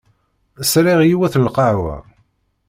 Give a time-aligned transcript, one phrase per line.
[0.71, 1.95] Sriɣ yiwet n lqahwa.